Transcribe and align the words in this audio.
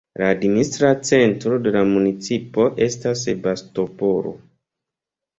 La 0.19 0.27
administra 0.35 0.87
centro 1.09 1.59
de 1.65 1.73
la 1.75 1.83
municipo 1.89 2.65
estas 2.85 3.21
Sebastopolo. 3.27 4.33